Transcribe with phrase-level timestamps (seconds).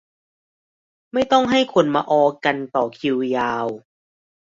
[1.13, 3.67] ไม่ต้องให้คนมาออกันต่อคิวยาว